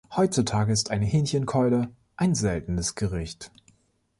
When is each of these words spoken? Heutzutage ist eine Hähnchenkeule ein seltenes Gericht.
Heutzutage 0.15 0.71
ist 0.73 0.89
eine 0.89 1.05
Hähnchenkeule 1.05 1.91
ein 2.17 2.33
seltenes 2.33 2.95
Gericht. 2.95 3.51